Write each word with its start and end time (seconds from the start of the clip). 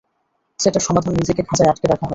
সেটার 0.59 0.83
সমাধান 0.87 1.13
নিজেকে 1.19 1.41
খাচায় 1.43 1.69
আটকে 1.71 1.85
রাখা 1.87 2.03
নয়। 2.03 2.09